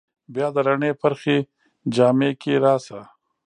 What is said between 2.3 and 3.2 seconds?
کې راشه